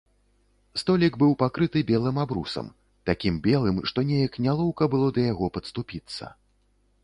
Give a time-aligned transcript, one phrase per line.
[0.81, 2.71] Столік быў пакрыты белым абрусам,
[3.11, 6.35] такім белым, што неяк нялоўка было да яго падступіцца.